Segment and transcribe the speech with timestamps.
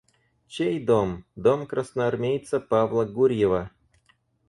[0.53, 3.69] Чей дом?– Дом красноармейца Павла Гурьева.